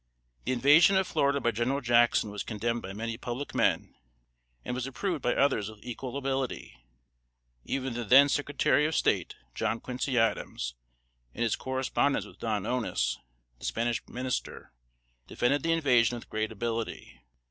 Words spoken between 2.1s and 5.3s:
was condemned by many public men, and was approved